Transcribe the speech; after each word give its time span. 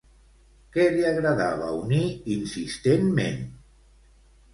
Què 0.77 0.85
li 0.93 1.03
agradava 1.09 1.67
unir 1.81 1.99
insistentment? 2.37 3.37